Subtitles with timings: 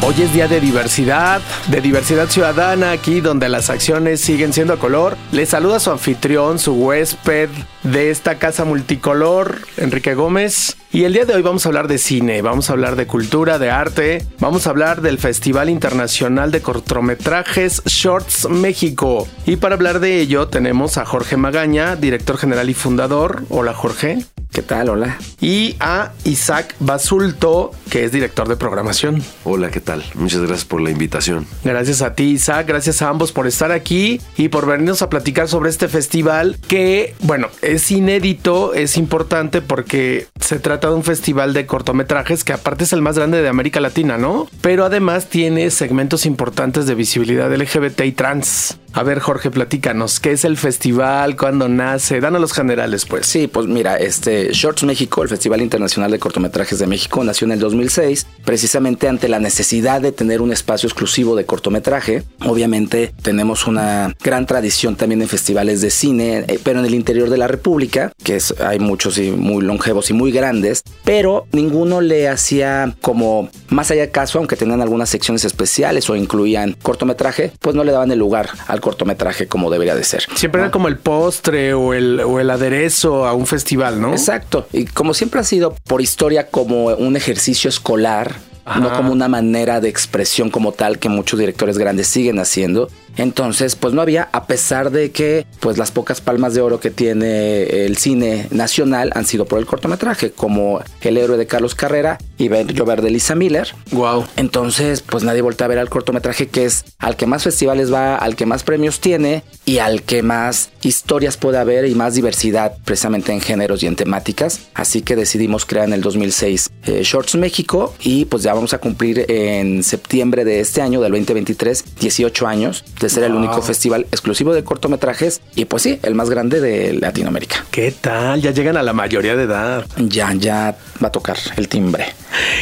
[0.00, 4.78] Hoy es día de diversidad, de diversidad ciudadana, aquí donde las acciones siguen siendo a
[4.78, 5.16] color.
[5.32, 7.50] Les saluda su anfitrión, su huésped
[7.82, 10.76] de esta casa multicolor, Enrique Gómez.
[10.92, 13.58] Y el día de hoy vamos a hablar de cine, vamos a hablar de cultura,
[13.58, 19.26] de arte, vamos a hablar del Festival Internacional de Cortometrajes Shorts México.
[19.46, 23.42] Y para hablar de ello tenemos a Jorge Magaña, director general y fundador.
[23.50, 24.24] Hola Jorge.
[24.52, 24.88] ¿Qué tal?
[24.88, 25.18] Hola.
[25.40, 29.22] Y a Isaac Basulto, que es director de programación.
[29.44, 30.02] Hola, ¿qué tal?
[30.14, 31.46] Muchas gracias por la invitación.
[31.64, 32.66] Gracias a ti, Isaac.
[32.66, 37.14] Gracias a ambos por estar aquí y por venirnos a platicar sobre este festival que,
[37.20, 42.84] bueno, es inédito, es importante porque se trata de un festival de cortometrajes que aparte
[42.84, 44.48] es el más grande de América Latina, ¿no?
[44.62, 48.78] Pero además tiene segmentos importantes de visibilidad LGBT y trans.
[48.94, 51.36] A ver, Jorge, platícanos, ¿qué es el festival?
[51.36, 52.20] ¿Cuándo nace?
[52.20, 53.26] Danos los generales, pues.
[53.26, 57.52] Sí, pues mira, este Shorts México, el Festival Internacional de Cortometrajes de México, nació en
[57.52, 62.24] el 2006, precisamente ante la necesidad de tener un espacio exclusivo de cortometraje.
[62.46, 67.28] Obviamente tenemos una gran tradición también en festivales de cine, eh, pero en el interior
[67.28, 72.28] de la República, que hay muchos y muy longevos y muy grandes, pero ninguno le
[72.28, 77.76] hacía como más allá de caso, aunque tenían algunas secciones especiales o incluían cortometraje, pues
[77.76, 80.24] no le daban el lugar al cortometraje como debería de ser.
[80.34, 84.12] Siempre era como el postre o el, o el aderezo a un festival, ¿no?
[84.12, 84.66] Exacto.
[84.72, 88.36] Y como siempre ha sido por historia como un ejercicio escolar,
[88.76, 92.88] no como una manera de expresión como tal que muchos directores grandes siguen haciendo.
[93.18, 96.90] Entonces, pues no había, a pesar de que pues las pocas palmas de oro que
[96.90, 102.18] tiene el cine nacional han sido por el cortometraje, como El héroe de Carlos Carrera
[102.38, 103.74] y Llover de Lisa Miller.
[103.90, 104.24] Wow.
[104.36, 108.16] Entonces, pues nadie voltea a ver al cortometraje que es al que más festivales va,
[108.16, 112.76] al que más premios tiene y al que más historias puede haber y más diversidad
[112.84, 114.60] precisamente en géneros y en temáticas.
[114.74, 118.78] Así que decidimos crear en el 2006 eh, Shorts México y pues ya vamos a
[118.78, 124.06] cumplir en septiembre de este año, del 2023, 18 años de ser el único festival
[124.10, 127.64] exclusivo de cortometrajes y pues sí, el más grande de Latinoamérica.
[127.70, 128.42] ¿Qué tal?
[128.42, 129.86] Ya llegan a la mayoría de edad.
[129.96, 132.06] Ya, ya va a tocar el timbre.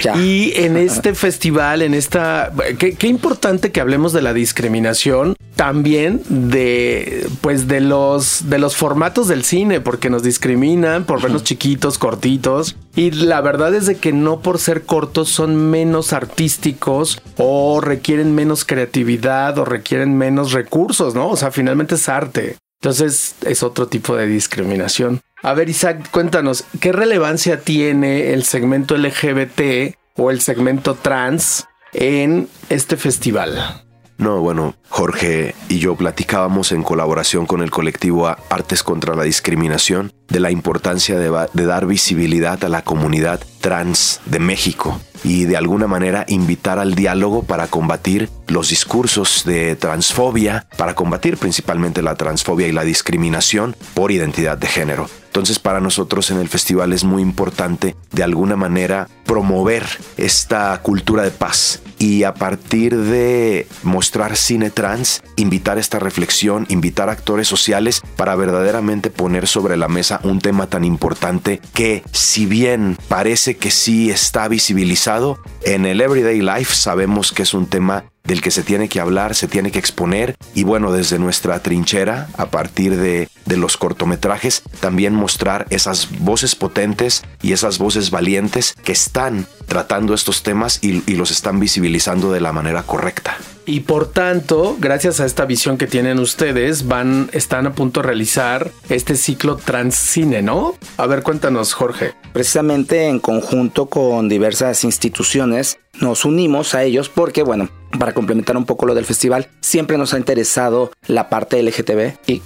[0.03, 0.17] Ya.
[0.17, 6.23] Y en este festival, en esta, qué, qué importante que hablemos de la discriminación, también
[6.29, 11.99] de, pues de los, de los formatos del cine, porque nos discriminan por vernos chiquitos,
[11.99, 12.77] cortitos.
[12.95, 18.35] Y la verdad es de que no por ser cortos son menos artísticos o requieren
[18.35, 21.31] menos creatividad o requieren menos recursos, ¿no?
[21.31, 22.57] O sea, finalmente es arte.
[22.83, 25.21] Entonces es otro tipo de discriminación.
[25.47, 32.49] A ver, Isaac, cuéntanos, ¿qué relevancia tiene el segmento LGBT o el segmento trans en
[32.69, 33.85] este festival?
[34.19, 40.13] No, bueno, Jorge y yo platicábamos en colaboración con el colectivo Artes contra la Discriminación
[40.27, 41.31] de la importancia de,
[41.65, 47.45] dar visibilidad a la comunidad trans de México y de alguna manera invitar al diálogo
[47.45, 54.11] para combatir los discursos de transfobia, para combatir principalmente la transfobia y la discriminación por
[54.11, 55.09] identidad de género.
[55.37, 59.87] Entonces para nosotros en el festival es muy importante de alguna manera promover
[60.17, 61.83] esta cultura de paz.
[61.99, 69.11] Y a partir de mostrar cine trans, invitar esta reflexión, invitar actores sociales para verdaderamente
[69.11, 74.49] poner sobre la mesa un tema tan importante que si bien parece que sí está
[74.49, 79.01] visibilizado, en el everyday life sabemos que es un tema del que se tiene que
[79.01, 80.35] hablar, se tiene que exponer.
[80.55, 86.55] Y bueno, desde nuestra trinchera, a partir de, de, los cortometrajes, también mostrar esas voces
[86.55, 92.33] potentes y esas voces valientes que están tratando estos temas y, y los están visibilizando
[92.33, 93.37] de la manera correcta.
[93.69, 98.07] Y por tanto, gracias a esta visión que tienen ustedes, van, están a punto de
[98.07, 100.75] realizar este ciclo transcine, ¿no?
[100.97, 102.15] A ver, cuéntanos, Jorge.
[102.33, 107.69] Precisamente en conjunto con diversas instituciones, nos unimos a ellos porque, bueno,
[107.99, 112.43] para complementar un poco lo del festival, siempre nos ha interesado la parte LGTB y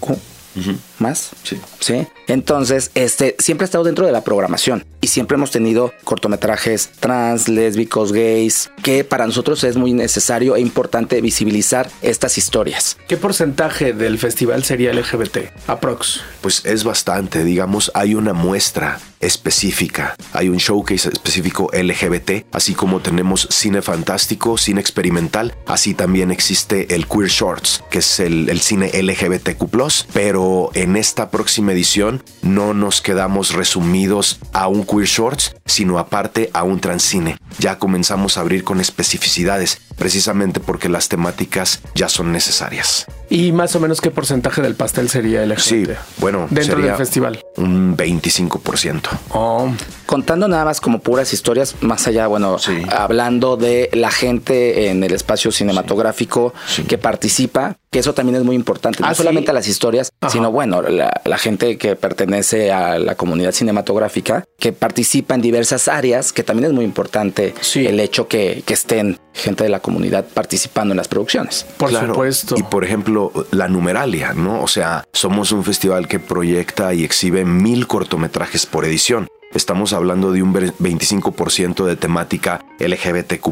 [0.56, 0.76] Uh -huh.
[1.00, 1.30] ¿Más?
[1.42, 1.60] Sí.
[1.80, 2.06] Sí.
[2.28, 7.48] Entonces, este siempre ha estado dentro de la programación y siempre hemos tenido cortometrajes trans,
[7.48, 12.96] lésbicos, gays, que para nosotros es muy necesario e importante visibilizar estas historias.
[13.08, 15.38] ¿Qué porcentaje del festival sería LGBT?
[15.66, 16.20] Aprox.
[16.40, 23.00] Pues es bastante, digamos, hay una muestra específica, hay un showcase específico LGBT, así como
[23.00, 28.60] tenemos cine fantástico, cine experimental, así también existe el Queer Shorts, que es el, el
[28.60, 29.70] cine LGBTQ,
[30.12, 36.00] pero en en esta próxima edición no nos quedamos resumidos a un queer shorts, sino
[36.00, 37.38] aparte a un transcine.
[37.60, 43.04] Ya comenzamos a abrir con especificidades, precisamente porque las temáticas ya son necesarias.
[43.28, 45.84] ¿Y más o menos qué porcentaje del pastel sería el Sí,
[46.16, 47.40] bueno, dentro sería del festival?
[47.56, 49.02] Un 25%.
[49.34, 49.70] Oh,
[50.06, 52.82] Contando nada más como puras historias, más allá, bueno, Sí.
[52.90, 56.82] hablando de la gente en el espacio cinematográfico Sí.
[56.82, 58.98] que participa, que eso también es muy importante.
[59.00, 59.18] No Ah, sí.
[59.18, 60.32] solamente las historias, Ajá.
[60.32, 65.86] sino bueno, la, la gente que pertenece a la comunidad cinematográfica, que participa en diversas
[65.86, 67.86] áreas, que también es muy importante Sí.
[67.86, 71.64] el hecho que, que estén gente de la comunidad participando en las producciones.
[71.76, 72.08] por Claro.
[72.14, 72.56] supuesto.
[72.58, 74.62] Y por ejemplo, la numeralia, ¿no?
[74.62, 79.28] O sea, somos un festival que proyecta y exhibe mil cortometrajes por edición.
[79.52, 83.50] Estamos hablando de un ver- 25% de temática LGBTQ,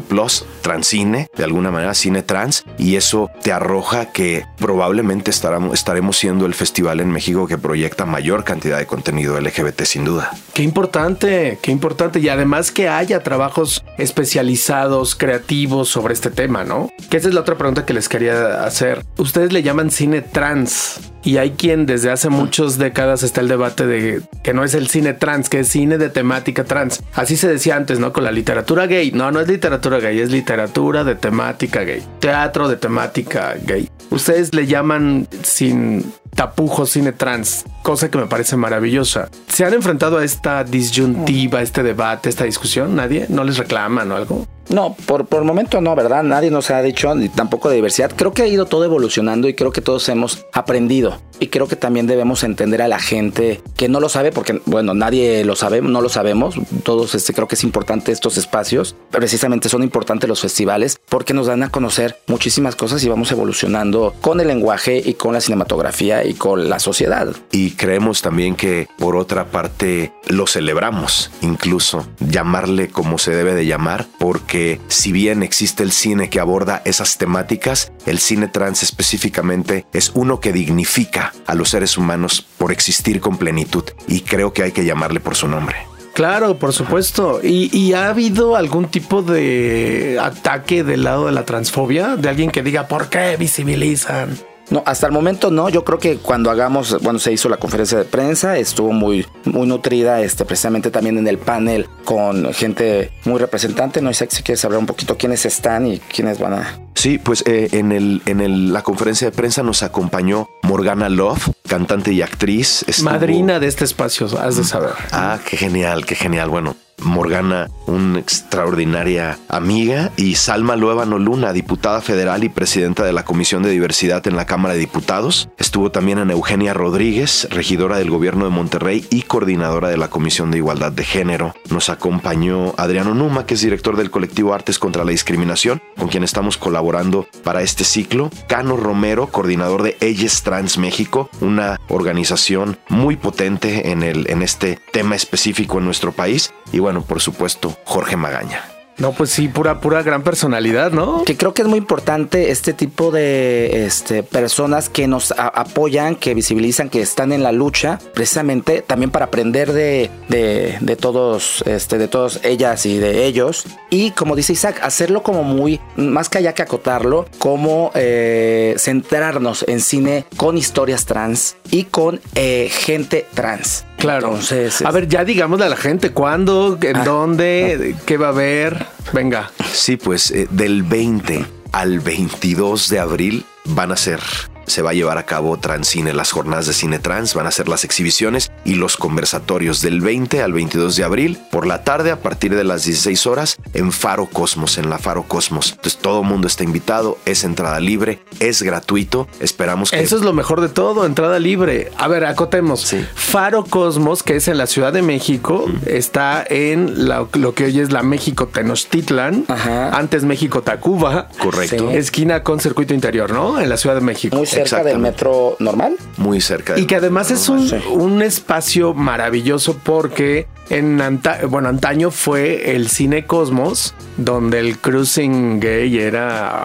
[0.61, 6.53] transcine, de alguna manera cine trans, y eso te arroja que probablemente estaremos siendo el
[6.53, 10.31] festival en México que proyecta mayor cantidad de contenido LGBT sin duda.
[10.53, 12.19] Qué importante, qué importante.
[12.19, 16.89] Y además que haya trabajos especializados, creativos sobre este tema, ¿no?
[17.09, 19.03] Que esa es la otra pregunta que les quería hacer.
[19.17, 21.08] Ustedes le llaman cine trans.
[21.23, 24.87] Y hay quien desde hace muchas décadas está el debate de que no es el
[24.87, 27.03] cine trans, que es cine de temática trans.
[27.13, 28.13] Así se decía antes, ¿no?
[28.13, 29.11] Con la literatura gay.
[29.11, 32.03] No, no es literatura gay, es literatura de temática gay.
[32.19, 33.89] Teatro de temática gay.
[34.11, 39.29] Ustedes le llaman sin tapujos cine trans, cosa que me parece maravillosa.
[39.47, 42.95] ¿Se han enfrentado a esta disyuntiva, este debate, esta discusión?
[42.95, 43.25] ¿Nadie?
[43.29, 44.47] ¿No les reclaman o algo?
[44.69, 46.23] No, por, por el momento no, ¿verdad?
[46.23, 48.11] Nadie nos ha dicho, ni tampoco de diversidad.
[48.15, 51.19] Creo que ha ido todo evolucionando y creo que todos hemos aprendido.
[51.39, 54.93] Y creo que también debemos entender a la gente que no lo sabe, porque, bueno,
[54.93, 56.55] nadie lo sabe, no lo sabemos.
[56.83, 58.95] Todos este, creo que es importante estos espacios.
[59.09, 64.13] Precisamente son importantes los festivales porque nos dan a conocer muchísimas cosas y vamos evolucionando
[64.21, 67.29] con el lenguaje y con la cinematografía y con la sociedad.
[67.51, 73.65] Y creemos también que por otra parte lo celebramos, incluso llamarle como se debe de
[73.65, 79.85] llamar, porque si bien existe el cine que aborda esas temáticas, el cine trans específicamente
[79.93, 84.63] es uno que dignifica a los seres humanos por existir con plenitud y creo que
[84.63, 85.77] hay que llamarle por su nombre.
[86.13, 87.39] Claro, por supuesto.
[87.41, 92.17] ¿Y, y ha habido algún tipo de ataque del lado de la transfobia?
[92.17, 94.37] De alguien que diga, ¿por qué visibilizan?
[94.69, 95.69] No, hasta el momento no.
[95.69, 99.67] Yo creo que cuando hagamos, bueno, se hizo la conferencia de prensa, estuvo muy, muy
[99.67, 104.01] nutrida, este, precisamente también en el panel con gente muy representante.
[104.01, 106.79] No sé si quieres hablar un poquito quiénes están y quiénes van a.
[106.95, 111.49] Sí, pues eh, en, el, en el- la conferencia de prensa nos acompañó Morgana Love,
[111.67, 112.83] cantante y actriz.
[112.87, 114.91] Estuvo- Madrina de este espacio, has de saber.
[115.11, 116.49] Ah, qué genial, qué genial.
[116.49, 123.25] Bueno, Morgana, una extraordinaria amiga, y Salma Luevano Luna, diputada federal y presidenta de la
[123.25, 125.49] Comisión de Diversidad en la Cámara de Diputados.
[125.57, 130.51] Estuvo también en Eugenia Rodríguez, regidora del gobierno de Monterrey y coordinadora de la Comisión
[130.51, 131.53] de Igualdad de Género.
[131.69, 136.23] Nos acompañó Adriano Numa, que es director del colectivo Artes contra la Discriminación, con quien
[136.23, 138.29] estamos colaborando para este ciclo.
[138.47, 144.79] Cano Romero, coordinador de Ellas Trans México, una organización muy potente en, el, en este
[144.91, 146.51] tema específico en nuestro país.
[146.71, 148.63] Y bueno, por supuesto, Jorge Magaña.
[148.97, 151.23] No, pues sí, pura, pura gran personalidad, ¿no?
[151.23, 156.15] Que creo que es muy importante este tipo de este, personas que nos a- apoyan,
[156.17, 161.63] que visibilizan, que están en la lucha, precisamente también para aprender de, de, de todos,
[161.65, 163.63] este, de todas ellas y de ellos.
[163.89, 169.63] Y como dice Isaac, hacerlo como muy, más que allá que acotarlo, como eh, centrarnos
[169.69, 173.85] en cine con historias trans y con eh, gente trans.
[173.99, 174.27] Claro.
[174.29, 177.03] Entonces, a ver, ya digámosle a la gente cuándo, en Ah.
[177.03, 178.85] dónde, qué va a haber.
[179.13, 179.51] Venga.
[179.71, 184.19] Sí, pues eh, del 20 al 22 de abril van a ser,
[184.69, 187.67] se va a llevar a cabo Transcine, las jornadas de cine trans, van a ser
[187.67, 192.21] las exhibiciones y los conversatorios del 20 al 22 de abril por la tarde a
[192.21, 195.71] partir de las 16 horas en Faro Cosmos, en la Faro Cosmos.
[195.71, 199.99] Entonces todo el mundo está invitado, es entrada libre, es gratuito, esperamos que...
[199.99, 201.91] Eso es lo mejor de todo, entrada libre.
[201.97, 202.81] A ver, acotemos.
[202.81, 203.03] Sí.
[203.15, 207.79] Faro Cosmos, que es en la Ciudad de México, está en la- lo que hoy
[207.79, 209.89] es la México Tenochtitlan, Ajá.
[209.97, 211.27] antes México Tacuba.
[211.41, 211.89] Correcto.
[211.91, 211.97] Sí.
[211.97, 213.59] Esquina con circuito interior, ¿no?
[213.59, 214.37] En la Ciudad de México.
[214.37, 215.95] muy cerca del metro normal.
[216.17, 216.77] Muy cerca.
[216.77, 217.75] Y que además es un, Sí.
[217.91, 225.59] un espacio maravilloso porque en anta- bueno, antaño fue el cine Cosmos, donde el cruising
[225.59, 226.63] gay era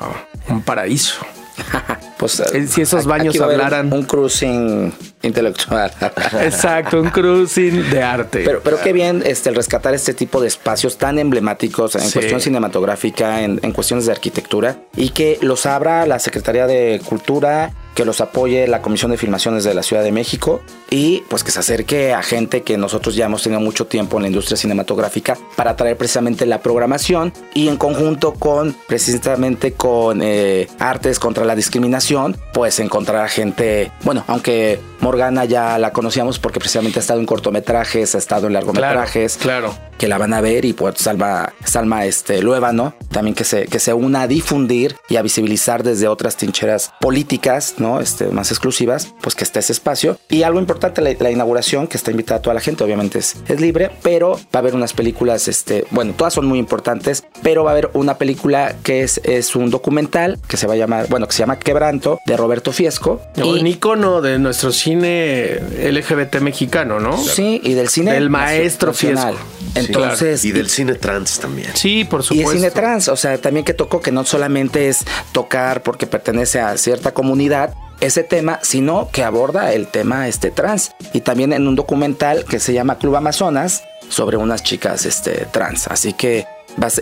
[0.48, 1.16] un paraíso.
[2.16, 3.86] Pues, Eh, si esos aquí baños va a haber hablaran.
[3.92, 5.90] Un, un cruising intelectual.
[6.42, 8.42] Exacto, un cruising de arte.
[8.44, 12.12] Pero, pero qué bien este, el rescatar este tipo de espacios tan emblemáticos en Sí.
[12.14, 17.72] cuestión cinematográfica, en, en cuestiones de arquitectura, y que los abra la Secretaría de Cultura
[17.94, 20.60] que los apoye la Comisión de Filmaciones de la Ciudad de México
[20.90, 24.22] y pues que se acerque a gente que nosotros ya hemos tenido mucho tiempo en
[24.22, 30.68] la industria cinematográfica para traer precisamente la programación y en conjunto con precisamente con eh,
[30.78, 36.60] Artes contra la Discriminación, pues encontrar a gente, bueno, aunque Morgana ya la conocíamos porque
[36.60, 39.36] precisamente ha estado en cortometrajes, ha estado en largometrajes.
[39.36, 39.74] Claro.
[39.98, 42.94] Que la van a ver y pues Salma, Salma este, ¿no?
[43.10, 47.74] también que se, que se una a difundir y a visibilizar desde otras trincheras políticas,
[47.78, 48.00] ¿no?
[48.00, 50.18] Este, más exclusivas, pues que esté ese espacio.
[50.28, 53.60] Y algo importante, la, inauguración, que está invitada a toda la gente, obviamente es, es
[53.60, 57.70] libre, pero va a haber unas películas, este, bueno, todas son muy importantes, pero va
[57.70, 61.26] a haber una película que es, es un documental que se va a llamar, bueno,
[61.26, 63.20] que se llama Quebranto, de Roberto Fiesco.
[63.36, 65.60] Un icono de nuestro cine
[65.90, 67.16] LGBT mexicano, ¿no?
[67.16, 68.12] Sí, y del cine.
[68.12, 69.34] Del maestro Fiesco.
[69.74, 70.44] Entonces.
[70.44, 71.70] Y del cine trans también.
[71.74, 72.52] Sí, por supuesto.
[72.52, 76.06] Y el cine trans, o sea, también que tocó que no solamente es tocar porque
[76.06, 80.92] pertenece a cierta comunidad, ese tema, sino que aborda el tema este trans.
[81.12, 85.88] Y también en un documental que se llama Club Amazonas sobre unas chicas este, trans.
[85.88, 86.46] Así que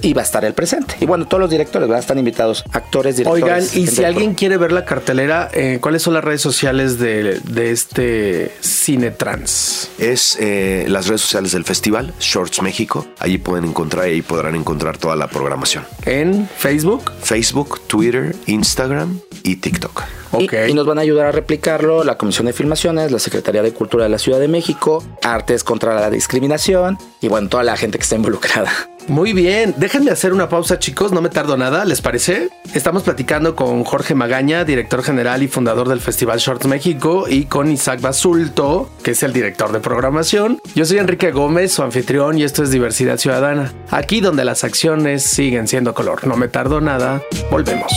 [0.01, 0.97] y va a estar el presente.
[1.01, 3.45] Y bueno, todos los directores van a estar invitados, actores, directores.
[3.45, 7.41] Oigan, y si alguien quiere ver la cartelera, eh, ¿cuáles son las redes sociales de,
[7.71, 9.91] este cine trans?
[9.99, 13.07] Es eh, las redes sociales del festival, Shorts México.
[13.19, 15.85] Allí pueden encontrar y ahí podrán encontrar toda la programación.
[16.05, 17.13] ¿En Facebook?
[17.23, 20.03] Facebook, Twitter, Instagram y TikTok.
[20.39, 24.05] Y, nos van a ayudar a replicarlo la Comisión de Filmaciones, la Secretaría de Cultura
[24.05, 28.03] de la Ciudad de México, Artes contra la Discriminación y bueno, toda la gente que
[28.03, 28.73] está involucrada.
[29.09, 32.51] Muy bien, déjenme hacer una pausa chicos, no me tardo nada, ¿les parece?
[32.73, 37.71] Estamos platicando con Jorge Magaña, director general y fundador del Festival Shorts México, y con
[37.71, 40.61] Isaac Basulto, que es el director de programación.
[40.75, 45.25] Yo soy Enrique Gómez, su anfitrión, y esto es Diversidad Ciudadana, aquí donde las acciones
[45.25, 46.27] siguen siendo color.
[46.27, 47.93] No me tardo nada, volvemos.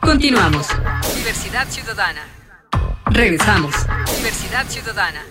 [0.00, 0.66] Continuamos.
[1.16, 2.22] Diversidad Ciudadana.
[3.06, 3.74] Regresamos.
[4.16, 5.22] Diversidad Ciudadana.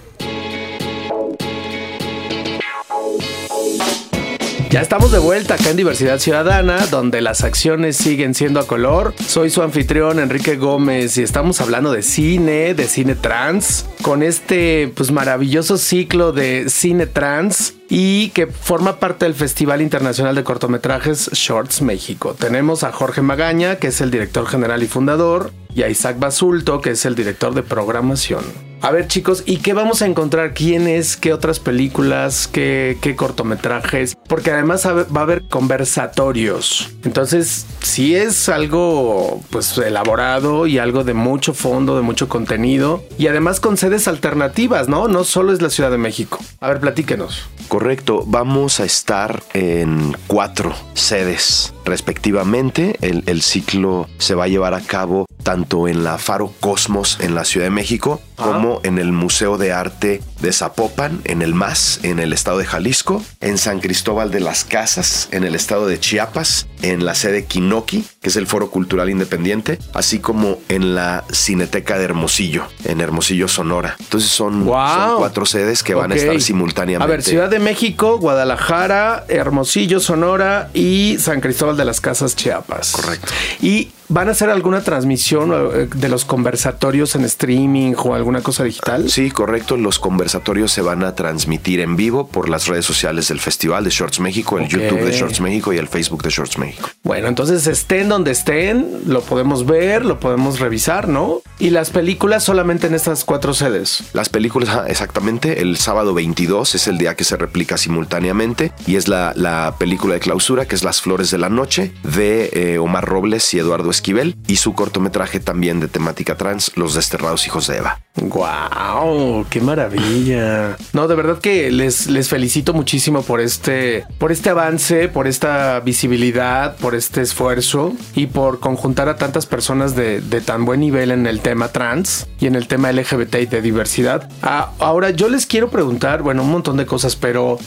[4.70, 9.15] Ya estamos de vuelta acá en Diversidad Ciudadana, donde las acciones siguen siendo a color.
[9.25, 14.91] Soy su anfitrión Enrique Gómez y estamos hablando de cine, de cine trans, con este
[14.94, 21.32] pues maravilloso ciclo de cine trans y que forma parte del Festival Internacional de Cortometrajes
[21.34, 22.36] Shorts México.
[22.38, 26.79] Tenemos a Jorge Magaña, que es el director general y fundador, y a Isaac Basulto,
[26.79, 28.68] que es el director de programación.
[28.81, 30.53] A ver chicos, ¿y qué vamos a encontrar?
[30.53, 31.17] ¿Quién es?
[31.17, 32.48] ¿Qué otras películas?
[32.48, 34.15] ¿Qué, qué cortometrajes?
[34.27, 36.89] Porque además va a haber conversatorios.
[37.03, 43.03] Entonces, sí es algo pues elaborado y algo de mucho fondo, de mucho contenido.
[43.17, 45.09] Y además con sedes alternativas, ¿no?
[45.09, 46.39] No solo es la Ciudad de México.
[46.62, 47.50] A ver, platíquenos.
[47.67, 52.96] Correcto, vamos a estar en cuatro sedes respectivamente.
[53.01, 57.36] El, el, ciclo se va a llevar a cabo tanto en la Faro Cosmos en
[57.36, 62.00] la Ciudad de México como en el Museo de Arte de Zapopan, en el MAS,
[62.03, 66.00] en el estado de Jalisco, en San Cristóbal de las Casas, en el estado de
[66.00, 71.24] Chiapas, en la sede Quinoqui, que es el Foro Cultural Independiente, así como en la
[71.31, 73.96] Cineteca de Hermosillo, en Hermosillo, Sonora.
[74.00, 77.03] Entonces son, cuatro sedes que van a estar simultáneamente.
[77.03, 82.91] A ver, Ciudad de México, Guadalajara, Hermosillo, Sonora y San Cristóbal de las Casas, Chiapas.
[82.91, 83.31] Correcto.
[83.62, 88.63] Y ¿Van a hacer alguna transmisión eh, de los conversatorios en streaming o alguna cosa
[88.63, 89.08] digital?
[89.08, 89.78] Sí, correcto.
[89.78, 93.92] Los conversatorios se van a transmitir en vivo por las redes sociales del Festival de
[93.92, 96.89] Shorts México, el YouTube de Shorts México y el Facebook de Shorts México.
[97.04, 101.44] Bueno, entonces estén donde estén, lo podemos ver, lo podemos revisar, ¿no?
[101.60, 104.06] Y las películas solamente en estas cuatro sedes.
[104.13, 105.62] Las películas, exactamente.
[105.62, 110.16] El sábado 22 es el día que se replica simultáneamente y es la, la película
[110.16, 113.92] de clausura que es Las Flores de la Noche de eh, Omar Robles y Eduardo
[114.00, 118.00] Esquivel y su cortometraje también de temática trans, Los Desterrados Hijos de Eva.
[118.15, 119.46] ¡Guau!
[119.50, 120.77] ¡Qué maravilla!
[120.94, 125.79] No, de verdad que les, les felicito muchísimo por este, por este avance, por esta
[125.82, 131.27] visibilidad, por este esfuerzo y por conjuntar a tantas personas de, tan buen nivel en
[131.27, 134.29] el tema trans y en el tema LGBT y de diversidad.
[134.41, 137.60] Ah, ahora, yo les quiero preguntar, bueno, un montón de cosas, pero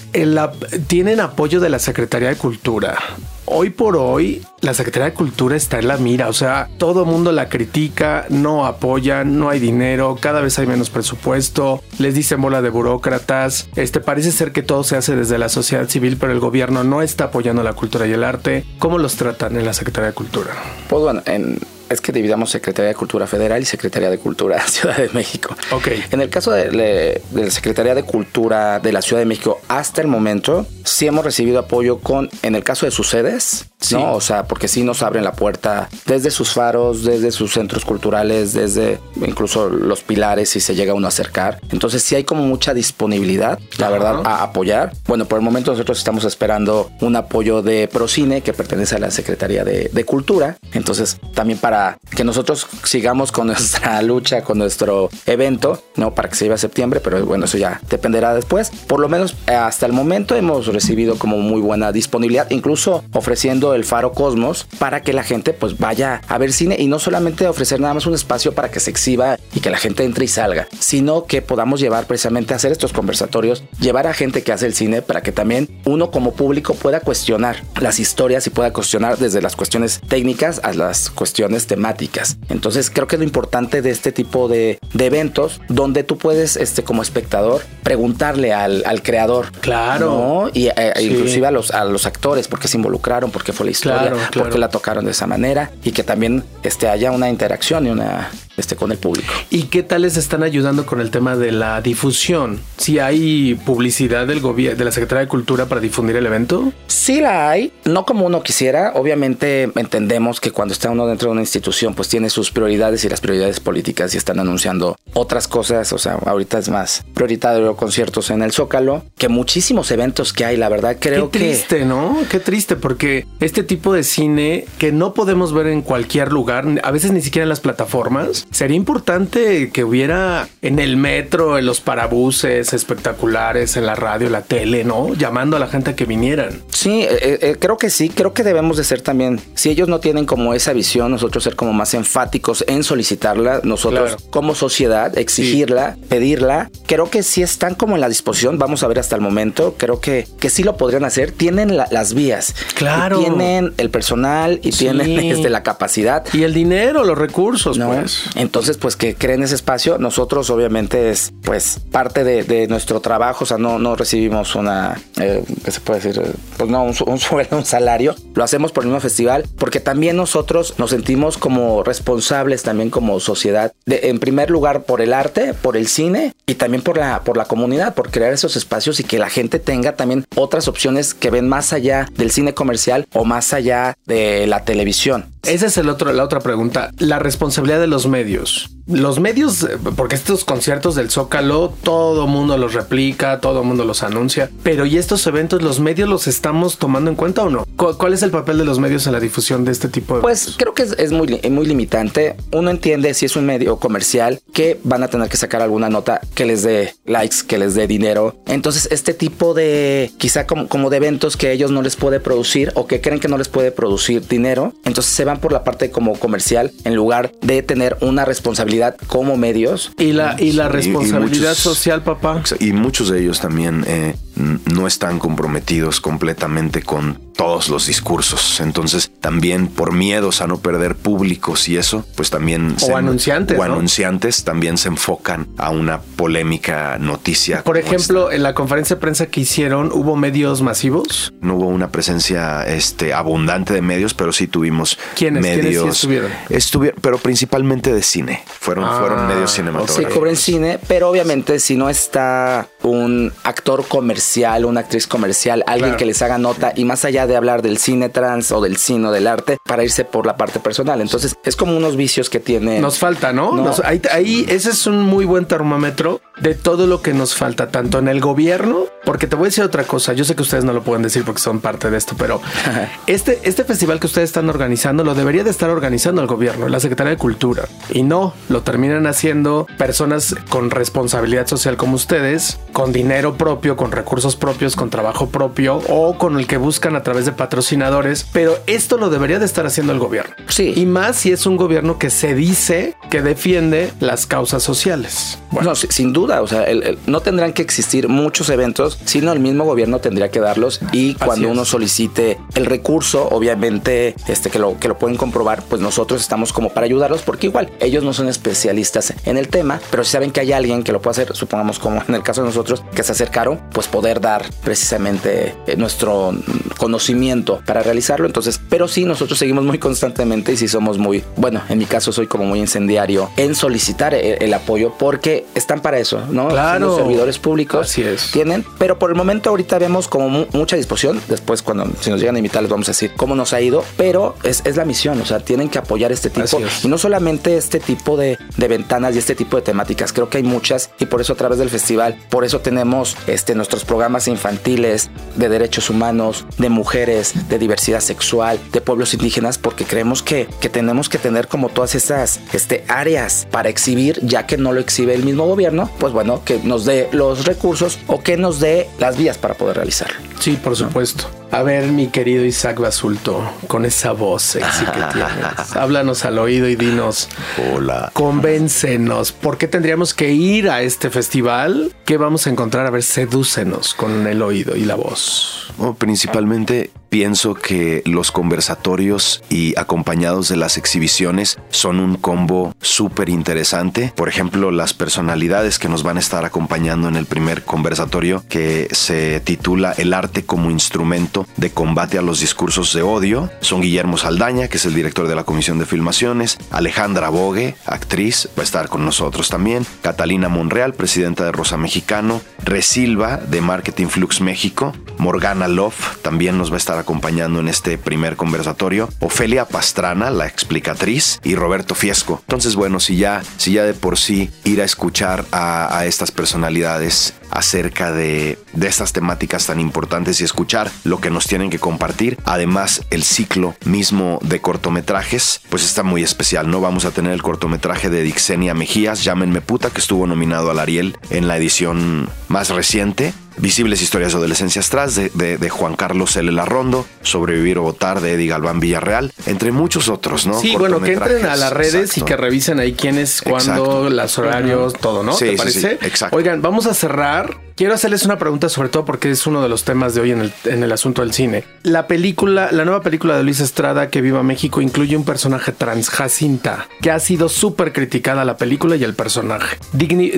[0.87, 2.99] ¿tienen apoyo de la Secretaría de Cultura?
[3.47, 7.33] Hoy por hoy la Secretaría de Cultura está en la mira, o sea, todo mundo
[7.33, 12.63] la critica, no apoyan, no hay dinero, cada vez hay menos presupuesto, les dicen bola
[12.63, 16.41] de burócratas, este parece ser que todo se hace desde la sociedad civil, pero el
[16.41, 18.65] gobierno no está apoyando la cultura y el arte.
[18.79, 20.53] ¿Cómo los tratan en la Secretaría de Cultura?
[20.89, 21.59] Pues bueno, en
[21.93, 25.57] es que dividamos Secretaría de Cultura Federal y Secretaría de Cultura Ciudad de México.
[25.71, 25.89] Ok.
[26.11, 30.09] En el caso de, la Secretaría de Cultura de la Ciudad de México, hasta el
[30.09, 34.15] momento sí hemos recibido apoyo con, en el caso de sus sedes, ¿no?
[34.15, 38.53] O sea, porque sí nos abren la puerta desde sus faros, desde sus centros culturales,
[38.53, 41.61] desde incluso los pilares si se llega uno a acercar.
[41.71, 44.93] Entonces sí hay como mucha disponibilidad, la verdad, a apoyar.
[45.07, 49.11] Bueno, por el momento nosotros estamos esperando un apoyo de Procine que pertenece a la
[49.11, 50.59] Secretaría de, de Cultura.
[50.73, 56.37] Entonces también para que nosotros sigamos con nuestra lucha, con nuestro evento, no para que
[56.37, 58.71] se lleve a septiembre, pero bueno, eso ya dependerá después.
[58.87, 63.72] Por lo menos eh, hasta el momento hemos recibido como muy buena disponibilidad, incluso ofreciendo
[63.75, 67.47] el Faro Cosmos para que la gente pues vaya a ver cine y no solamente
[67.47, 70.29] ofrecer nada más un espacio para que se exhiba y que la gente entre y
[70.29, 74.67] salga, sino que podamos llevar precisamente a hacer estos conversatorios, llevar a gente que hace
[74.67, 79.19] el cine para que también uno como público pueda cuestionar las historias y pueda cuestionar
[79.19, 82.39] desde las cuestiones técnicas a las cuestiones temáticas.
[82.49, 86.57] Entonces creo que es lo importante de este tipo de, de eventos donde tú puedes
[86.57, 89.53] este como espectador preguntarle al, al creador.
[89.61, 90.51] Claro.
[90.53, 93.62] Y eh, inclusive a los, a los actores, por qué se involucraron, por qué fue
[93.65, 94.51] la historia, Claro, por claro.
[94.51, 98.31] qué la tocaron de esa manera y que también este, haya una interacción y una
[98.63, 99.33] este, con el público.
[99.51, 102.61] ¿Y qué tal les están ayudando con el tema de la difusión?
[102.79, 106.73] Si hay publicidad del gobierno, de la Secretaría de Cultura para difundir el evento.
[106.87, 108.93] Sí la hay, no como uno quisiera.
[108.95, 113.09] Obviamente entendemos que cuando está uno dentro de una institución, pues tiene sus prioridades y
[113.09, 115.93] las prioridades políticas y están anunciando otras cosas.
[115.93, 120.57] O sea, ahorita es más prioritario conciertos en el Zócalo que muchísimos eventos que hay.
[120.57, 122.19] La verdad creo Qué triste, ¿no?
[122.31, 126.91] Qué triste, porque este tipo de cine que no podemos ver en cualquier lugar, a
[126.93, 131.81] veces ni siquiera en las plataformas, sería importante que hubiera en el metro, en los
[131.81, 135.15] parabuses espectaculares, en la radio, la tele, ¿no?
[135.15, 136.61] Llamando a la gente a que vinieran.
[136.69, 138.09] sí, eh, eh, creo que sí.
[138.09, 139.41] Creo que debemos de ser también.
[139.55, 143.61] Si ellos no tienen como esa visión, nosotros ser como más enfáticos en solicitarla.
[143.65, 144.31] Nosotros Claro.
[144.31, 146.71] como sociedad exigirla, pedirla.
[146.87, 148.59] Creo que sí están como en la disposición.
[148.59, 149.75] Vamos a ver hasta el momento.
[149.79, 151.31] Creo que que sí lo podrían hacer.
[151.33, 152.55] Tienen la- las vías.
[152.75, 153.21] Claro.
[153.21, 154.81] Y tienen el personal y Sí.
[154.81, 156.25] tienen este, la capacidad.
[156.33, 157.93] Y el dinero, los recursos, ¿no?
[157.93, 158.25] pues.
[158.35, 163.47] Entonces, pues que creen ese espacio, nosotros obviamente es pues parte de, nuestro trabajo, o
[163.47, 166.23] sea, no, no recibimos una, eh, ¿qué se puede decir?
[166.57, 170.75] Pues no, un sueldo, un salario, lo hacemos por el mismo festival, porque también nosotros
[170.79, 175.77] nos sentimos como responsables también como sociedad, de, en primer lugar por el arte, por
[175.77, 179.19] el cine y también por la, por la comunidad, por crear esos espacios y que
[179.19, 183.53] la gente tenga también otras opciones que ven más allá del cine comercial o más
[183.53, 185.27] allá de la televisión.
[185.45, 186.91] Esa es el otro, la otra pregunta.
[186.99, 188.71] La responsabilidad de los medios.
[188.87, 194.51] Los medios, porque estos conciertos del Zócalo, todo mundo los replica, todo mundo los anuncia,
[194.65, 197.65] pero ¿y estos eventos los medios los estamos tomando en cuenta o no?
[197.77, 200.21] ¿Cu- ¿Cuál es el papel de los medios en la difusión de este tipo de
[200.23, 200.57] Pues eventos?
[200.59, 202.37] creo que es, es muy, li- muy limitante.
[202.53, 206.21] Uno entiende si es un medio comercial que van a tener que sacar alguna nota
[206.35, 208.37] que les dé likes, que les dé dinero.
[208.47, 212.73] Entonces, este tipo de quizá como, como de eventos que ellos no les puede producir
[212.75, 215.91] o que creen que no les puede producir dinero, entonces se van por la parte
[215.91, 219.93] como comercial en lugar de tener una responsabilidad como medios.
[219.99, 222.43] Y la, y la Sí, y- y responsabilidad muchos- social, papá.
[222.61, 228.61] Y muchos de ellos también eh, no están comprometidos completamente con todos los discursos.
[228.61, 232.77] Entonces, también por miedos a no perder públicos y eso, pues también...
[232.83, 233.75] O anunciantes, O ¿no?
[233.75, 237.63] anunciantes también se enfocan a una polémica noticia.
[237.65, 241.33] Por ejemplo, en la conferencia de prensa que hicieron, ¿hubo medios masivos?
[241.41, 245.43] no hubo una presencia este, abundante de medios, pero sí tuvimos ¿Quiénes?
[245.43, 245.97] ¿Quiénes sí medios.
[245.97, 246.31] estuvieron?
[246.51, 248.43] Estuvieron, pero principalmente de cine.
[248.61, 250.13] Fueron, Ah, fueron medios Se cinematográficos.
[250.15, 254.22] cobra en cine, pero obviamente si no está un actor comercial,
[254.65, 255.99] una actriz comercial, alguien Claro.
[255.99, 259.09] que les haga nota y más allá de hablar del cine trans o del cine
[259.09, 261.01] o del arte, para irse por la parte personal.
[261.01, 262.81] Entonces es como unos vicios que tiene.
[262.81, 263.53] Nos falta, ¿no?
[263.55, 263.65] No.
[263.65, 267.69] Nos- ahí, ahí ese es un muy buen termómetro de todo lo que nos falta,
[267.71, 270.65] tanto en el gobierno, porque te voy a decir otra cosa, yo sé que ustedes
[270.65, 272.41] no lo pueden decir porque son parte de esto, pero
[273.07, 276.81] este, este festival que ustedes están organizando lo debería de estar organizando el gobierno, la
[276.81, 282.91] Secretaría de Cultura, y no, lo terminan haciendo personas con responsabilidad social como ustedes, con
[282.95, 287.27] dinero propio, con recursos propios, con trabajo propio o con el que buscan a través
[287.27, 290.35] de patrocinadores, pero esto lo debería de estar haciendo el gobierno.
[290.49, 290.73] Sí.
[290.75, 295.39] Y más si es un gobierno que se dice que defiende las causas sociales.
[295.51, 299.33] No, si- sin duda, o sea, el- el- no tendrán que existir muchos eventos, sino
[299.33, 304.59] el mismo gobierno tendría que darlos y cuando uno solicite el recurso, obviamente, este que
[304.59, 308.13] lo que lo pueden comprobar, pues nosotros estamos como para ayudarlos porque igual ellos no
[308.13, 311.37] son especialistas en el tema, pero si saben que hay alguien que lo puede hacer,
[311.37, 315.77] supongamos como en el caso de nosotros que se acercaron, pues poder dar precisamente eh,
[315.77, 316.35] nuestro
[316.79, 318.27] conocimiento para realizarlo.
[318.27, 322.13] Entonces, pero sí nosotros seguimos muy constantemente y sí somos muy, bueno, en mi caso
[322.13, 326.49] soy como muy incendiario en solicitar el, el apoyo porque están para eso, ¿no?
[326.49, 326.87] Claro.
[326.87, 328.31] Los servidores públicos Así es.
[328.33, 331.19] tienen, pero Pero por el momento ahorita vemos como mucha disposición.
[331.27, 333.83] Después cuando si nos llegan a invitar les vamos a decir cómo nos ha ido.
[333.97, 336.61] Pero es, es la misión, o sea, tienen que apoyar este tipo.
[336.85, 340.13] Y no solamente este tipo de, de ventanas y este tipo de temáticas.
[340.13, 343.55] Creo que hay muchas y por eso a través del festival, por eso tenemos este,
[343.55, 349.87] nuestros programas infantiles de derechos humanos, de mujeres, de diversidad sexual, de pueblos indígenas, porque
[349.87, 354.59] creemos que, que tenemos que tener como todas esas este, áreas para exhibir, ya que
[354.59, 358.37] no lo exhibe el mismo gobierno, pues bueno, que nos dé los recursos o que
[358.37, 360.17] nos dé las vías para poder realizarlo.
[360.41, 361.42] Sí, por supuesto.
[361.53, 366.67] A ver, mi querido Isaac Basulto, con esa voz sexy que tienes, háblanos al oído
[366.67, 367.29] y dinos.
[367.75, 368.11] Hola.
[368.15, 369.33] Convéncenos.
[369.33, 371.95] ¿Por qué tendríamos que ir a este festival?
[372.07, 372.87] ¿Qué vamos a encontrar?
[372.87, 375.71] A ver, sedúcenos con el oído y la voz.
[375.99, 384.15] principalmente pienso que los conversatorios y acompañados de las exhibiciones son un combo súper interesante.
[384.17, 388.89] Por ejemplo, las personalidades que nos van a estar acompañando en el primer conversatorio que
[388.93, 394.17] se titula El arte como instrumento de combate a los discursos de odio son Guillermo
[394.17, 398.65] Saldaña, que es el director de la Comisión de Filmaciones, Alejandra Bogue, actriz, va a
[398.65, 404.95] estar con nosotros también, Catalina Monreal, presidenta de Rosa Mexicano, Resilva de Marketing Flux México,
[405.19, 410.47] Morgana Love también nos va a estar acompañando en este primer conversatorio, Ofelia Pastrana, la
[410.47, 412.41] explicatriz, y Roberto Fiesco.
[412.43, 416.31] Entonces, bueno, si ya, si ya de por sí ir a escuchar a, a estas
[416.31, 421.79] personalidades acerca de, de estas temáticas tan importantes y escuchar lo que nos tienen que
[421.79, 422.39] compartir.
[422.45, 426.81] Además, el ciclo mismo de cortometrajes, pues está muy especial, ¿no?
[426.81, 431.17] Vamos a tener el cortometraje de Dixenia Mejías, Llámenme puta, que estuvo nominado al Ariel
[431.31, 433.33] en la edición más reciente.
[433.59, 436.51] Visibles historias de adolescencias tras de, Juan Carlos L.
[436.53, 440.59] Larrondo, Sobrevivir o Votar de Eddie Galván Villarreal, entre muchos otros, ¿no?
[440.61, 444.39] Sí, bueno, que entren a las redes y que revisen ahí quién es, cuándo, los
[444.39, 445.37] horarios, todo, ¿no?
[445.37, 445.99] ¿Te parece?
[446.03, 446.37] exacto.
[446.37, 449.85] Oigan, vamos a cerrar Quiero hacerles una pregunta sobre todo porque es uno de los
[449.85, 451.65] temas de hoy en el, asunto del cine.
[451.83, 456.11] La película, la nueva película de Luis Estrada que viva México incluye un personaje trans,
[456.11, 459.79] Jacinta, que ha sido súper criticada la película y el personaje.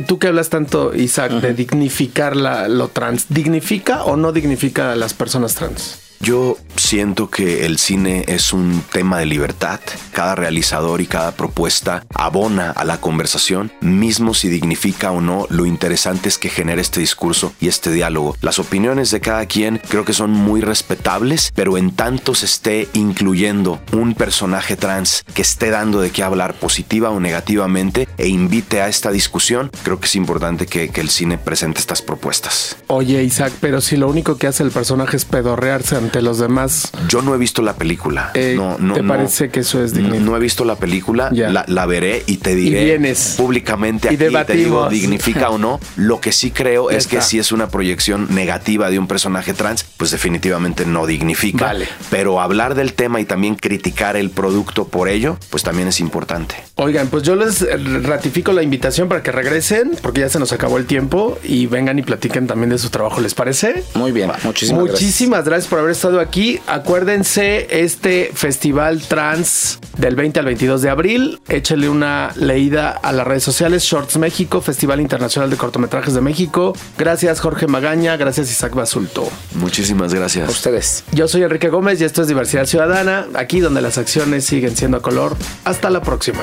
[0.06, 5.14] tú que hablas tanto, Isaac, de dignificar lo trans, ¿dignifica o no dignifica a las
[5.14, 6.03] personas trans?
[6.20, 9.80] Yo siento que el cine es un tema de libertad.
[10.12, 15.66] Cada realizador y cada propuesta abona a la conversación, mismo si dignifica o no, lo
[15.66, 18.36] interesante es que genere este discurso y este diálogo.
[18.40, 22.88] Las opiniones de cada quien creo que son muy respetables, pero en tanto se esté
[22.94, 28.80] incluyendo un personaje trans que esté dando de qué hablar positiva o negativamente e invite
[28.80, 32.76] a esta discusión, creo que es importante que, que el cine presente estas propuestas.
[32.86, 36.90] Oye, Isaac, pero si lo único que hace el personaje es pedorrearse ante los demás.
[37.08, 38.30] Yo no he visto la película.
[38.34, 40.18] Eh, no, no, ¿Te parece que eso es digno?
[40.20, 44.88] No he visto la película, la, veré y te diré públicamente aquí y te digo,
[44.88, 45.80] dignifica o no.
[45.96, 49.84] Lo que sí creo es que si es una proyección negativa de un personaje trans,
[49.96, 51.66] pues definitivamente no dignifica.
[51.66, 51.88] Vale.
[52.10, 56.56] Pero hablar del tema y también criticar el producto por ello, pues también es importante.
[56.76, 57.64] Oigan, pues yo les
[58.02, 61.98] ratifico la invitación para que regresen, porque ya se nos acabó el tiempo y vengan
[61.98, 63.20] y platiquen también de su trabajo.
[63.20, 63.84] ¿Les parece?
[63.94, 66.60] Muy bien, muchísimas, muchísimas gracias por haber estado aquí.
[66.66, 71.40] Acuérdense este festival trans del 20 al 22 de abril.
[71.48, 73.82] Échale una leída a las redes sociales.
[73.84, 76.76] Shorts México, Festival Internacional de Cortometrajes de México.
[76.98, 79.28] Gracias Jorge Magaña, gracias Isaac Basulto.
[79.54, 80.48] Muchísimas gracias.
[80.48, 81.04] A ustedes.
[81.12, 84.98] Yo soy Enrique Gómez y esto es Diversidad Ciudadana, aquí donde las acciones siguen siendo
[84.98, 85.36] a color.
[85.64, 86.42] Hasta la próxima.